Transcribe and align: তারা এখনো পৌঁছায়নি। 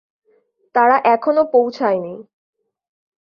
তারা 0.75 0.97
এখনো 1.05 1.41
পৌঁছায়নি। 1.53 2.13